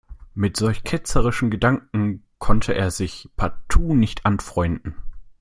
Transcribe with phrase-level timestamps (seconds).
[0.33, 4.95] Mit solch ketzerischen Gedanken konnte er sich partout nicht anfreunden.